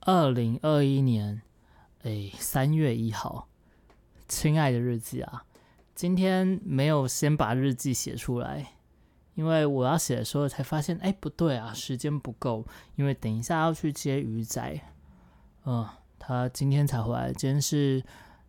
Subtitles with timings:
[0.00, 1.42] 二零二一年，
[2.02, 3.48] 哎，三月一号，
[4.26, 5.44] 亲爱的日记啊，
[5.94, 8.74] 今天没有先把日记写出来，
[9.34, 12.64] 因为我要写的时候才发现，哎，不对啊，时间不够，
[12.96, 14.80] 因为等一下要去接鱼仔，
[15.64, 15.86] 嗯，
[16.18, 18.02] 他今天才回来，今天是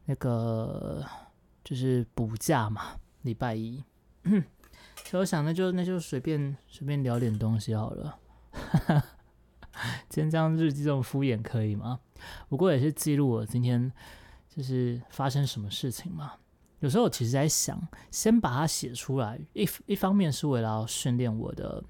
[0.05, 1.05] 那个
[1.63, 3.83] 就是补假嘛，礼拜一，
[5.03, 8.19] 所以我想那就那就随便随便聊点东西好了。
[10.09, 11.99] 今天这样日记这种敷衍可以吗？
[12.49, 13.91] 不过也是记录我今天
[14.49, 16.33] 就是发生什么事情嘛。
[16.79, 17.79] 有时候我其实在想，
[18.09, 21.83] 先把它写出来，一一方面是为了要训练我的，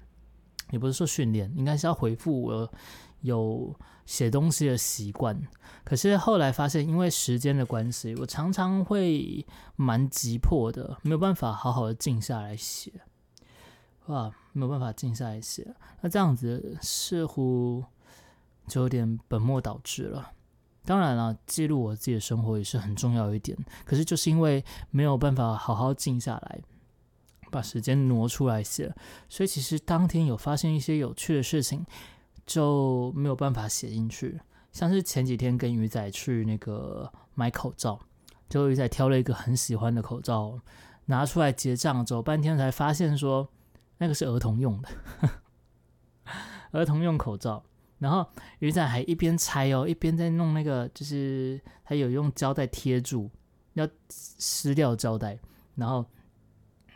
[0.70, 2.72] 也不是说训练，应该是要回复我
[3.20, 5.40] 有写东西的习惯。
[5.84, 9.46] 可是后来发现，因为时间的关系，我常常会
[9.76, 12.92] 蛮急迫的，没有办法好好的静下来写。
[14.06, 17.84] 哇，没有办法静下来写，那这样子似乎
[18.70, 20.30] 就有点本末倒置了。
[20.84, 23.58] 当然了，记录我自己的生活也是很重要一点。
[23.84, 26.60] 可是就是因为没有办法好好静下来，
[27.50, 28.94] 把时间挪出来写，
[29.28, 31.84] 所以其实当天有发现一些有趣的事情，
[32.46, 34.40] 就没有办法写进去。
[34.72, 37.98] 像是前几天跟鱼仔去那个买口罩，
[38.48, 40.58] 就鱼仔挑了一个很喜欢的口罩，
[41.06, 43.48] 拿出来结账，走半天才发现说。
[44.02, 44.88] 那个是儿童用的，
[46.72, 47.62] 儿童用口罩。
[48.00, 48.26] 然后
[48.58, 53.30] 鱼仔还一边拆哦，一边在弄那个，就是他有用胶带贴住，
[53.74, 55.38] 要撕掉胶带，
[55.76, 56.04] 然后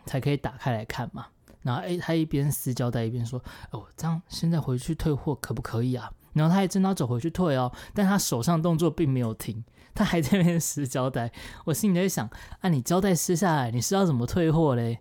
[0.07, 1.27] 才可以打开来看嘛。
[1.63, 11.33] 然后哎，他一边撕胶带一边说：“哦，这样现在回去退货可不可以啊？”然后他还真的走回去退哦，但他手上动作并没有停，他还在那边撕胶带。
[11.65, 12.29] 我心里在想：
[12.61, 15.01] 啊，你胶带撕下来，你是要怎么退货嘞？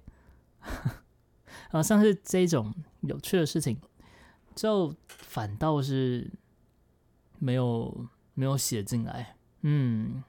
[1.72, 3.78] 啊，像是这种有趣的事情，
[4.56, 6.30] 就反倒是
[7.40, 10.24] 没有没有写进来，嗯，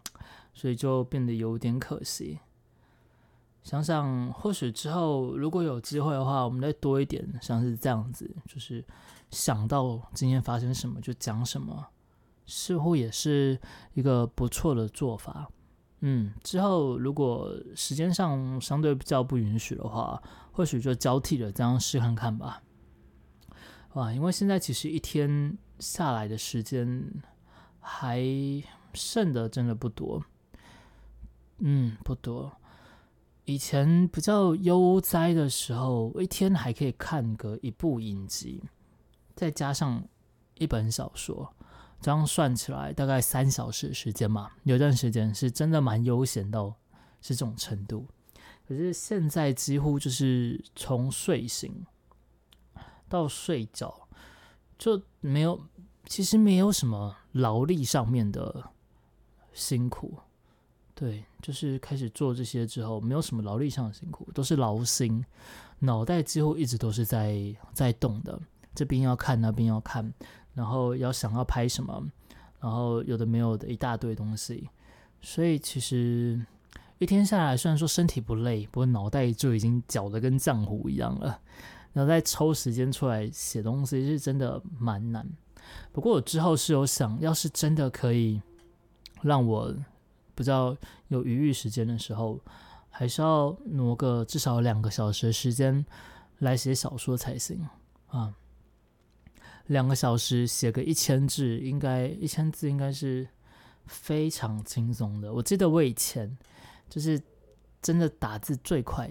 [0.53, 2.41] 所以就变得有点可惜。
[3.63, 8.85] 想想或许之后如果有机会的话，我们再多一点，像是这样子，就是
[9.31, 11.87] 想到今天发生什么就讲什么，
[12.47, 13.59] 似乎也是
[13.95, 15.49] 一个不错的做法。
[16.01, 22.63] 嗯，之后如果时间上相对比较不允许的话，或许就交替的这样试看看吧。
[23.95, 27.05] 哇，因为现在其实一天下来的时间
[27.81, 28.23] 还
[28.93, 30.25] 剩的真的不多，
[31.59, 32.53] 嗯，不多。
[33.45, 38.63] 以前比较悠哉的时候，一天还可以看个一部影集，
[39.37, 40.03] 再加上
[40.55, 41.55] 一本小说。
[42.01, 46.75] 这样算起来大概三小时时间嘛，有段时间是真的蛮悠闲到
[47.23, 48.07] 是这种程度。
[48.67, 51.85] 可是现在几乎就是从睡醒
[53.15, 54.09] 到睡觉
[54.77, 55.61] 就没有，
[56.07, 58.71] 其实没有什么劳力上面的
[59.53, 60.19] 辛苦。
[60.97, 65.25] 对，就是开始做这些之后，没有什么劳力上的辛苦，都是劳心，
[65.79, 68.37] 脑袋几乎一直都是在在动的，
[68.75, 70.13] 这边要看，那边要看。
[70.55, 72.03] 然后要想要拍什么，
[72.61, 74.69] 然后有的没有的一大堆东西，
[75.21, 76.45] 所以其实
[76.99, 81.41] 一天下来，虽然说身体不累，不过脑袋就已经搅得跟浆糊一样了。
[81.95, 85.27] 然后再抽时间出来写东西，是真的蛮难。
[85.93, 88.43] 不过我之后是有想，要是真的可以
[89.23, 89.75] 让我
[90.35, 90.77] 比较
[91.09, 92.39] 有余裕时间的时候，
[92.91, 95.87] 还是要挪个至少两个小时的时间
[96.41, 97.67] 来写小说才行
[98.09, 98.35] 啊。
[99.69, 103.27] 两个小时写个一千字，应该一千字应该是
[103.87, 105.33] 非常轻松的。
[105.33, 106.37] 我记得我以前
[106.91, 107.19] 就是
[107.81, 109.11] 真的打字最快，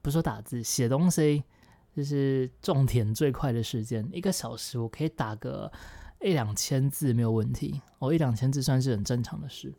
[0.00, 1.44] 不说打字，写东西
[2.00, 5.70] 就是种田最快的时间，一个小时我可以打个
[6.22, 7.78] 一两千字没有问题。
[7.98, 9.70] 哦，一两千字算是很正常的事。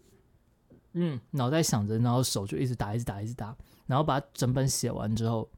[0.94, 3.56] 嗯，脑袋想着，然后手就一直打，一直打，一直打，
[3.88, 5.50] 然后把整本写完之后，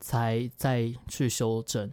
[0.00, 1.92] 才再去修正。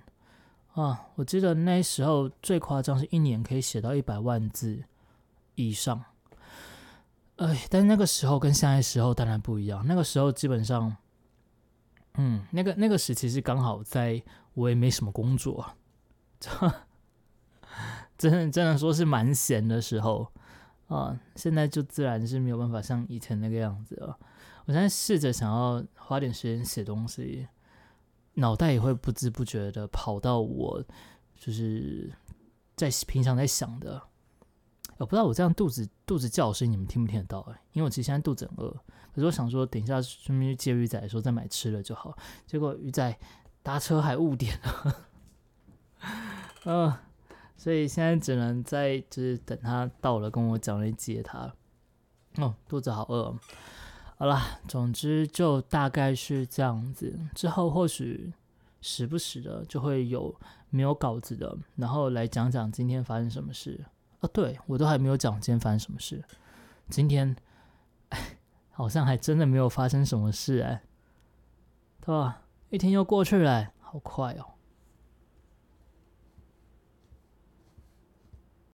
[0.71, 4.81] 啊，我记得那时候最夸张是一年可以写到一百万字
[5.55, 6.01] 以上，
[7.35, 9.85] 哎，但那个时候跟现在时候当然不一样。
[9.85, 10.95] 那个时候基本上，
[12.17, 14.21] 嗯，那个那个时期是刚好在
[14.53, 15.65] 我也没什么工作，
[18.17, 20.31] 真的真的说是蛮闲的时候
[20.87, 21.19] 啊。
[21.35, 24.17] 现在就自然是没有办法像以前那个样子了。
[24.65, 27.47] 我现在试着想要花点时间写东西。
[28.37, 30.83] 脑袋也会不知不觉的跑到我，
[31.37, 32.11] 就是
[32.75, 34.01] 在平常在想的，
[34.97, 37.39] 我不知道我这样肚子肚子叫声你们听不听得到？
[37.41, 38.71] 哎，因为我其实现在肚子很饿，
[39.13, 42.17] 可是我想说等一下顺便去接鱼仔的时候再买吃的就好。
[42.47, 43.17] 结果鱼仔
[43.61, 44.95] 搭车还误点了，
[46.65, 46.93] 嗯，
[47.57, 51.53] 所以现在只能在就是等他到了，跟我讲来接他。
[52.37, 53.35] 哦，肚子好饿。
[54.17, 57.19] 好啦，总之就大概是这样子。
[57.33, 58.31] 之后或许
[58.79, 60.33] 时不时的就会有
[60.69, 63.83] 没有稿子的，然后来讲讲今天发生什么事。
[64.27, 66.23] 对我都还没有讲今天发生什么事。
[66.89, 67.35] 今天
[68.71, 70.81] 好像还真的没有发生什么事哎，
[72.01, 72.41] 对吧？
[72.69, 74.54] 一天又过去了，好快哦。